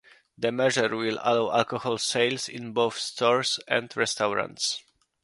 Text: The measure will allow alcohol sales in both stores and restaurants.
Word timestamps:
The 0.35 0.51
measure 0.51 0.95
will 0.95 1.19
allow 1.21 1.55
alcohol 1.55 1.99
sales 1.99 2.49
in 2.49 2.71
both 2.73 2.97
stores 2.97 3.59
and 3.67 3.95
restaurants. 3.95 4.83